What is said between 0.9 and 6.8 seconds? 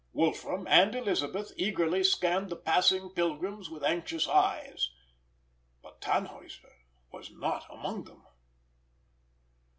Elisabeth eagerly scanned the passing pilgrims with anxious eyes; but Tannhäuser